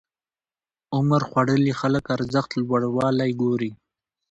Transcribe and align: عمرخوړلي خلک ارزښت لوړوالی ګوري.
عمرخوړلي 0.95 1.73
خلک 1.79 2.05
ارزښت 2.17 2.51
لوړوالی 2.61 3.31
ګوري. 3.41 3.71